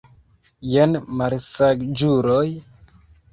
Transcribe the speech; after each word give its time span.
Jen, 0.75 0.97
malsaĝuloj! 1.19 2.47